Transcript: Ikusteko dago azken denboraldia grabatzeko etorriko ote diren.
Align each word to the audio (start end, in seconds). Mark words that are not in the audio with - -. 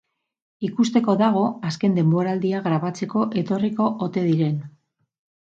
Ikusteko 0.67 1.13
dago 1.19 1.43
azken 1.71 1.99
denboraldia 1.99 2.63
grabatzeko 2.69 3.27
etorriko 3.43 3.91
ote 4.07 4.29
diren. 4.31 4.61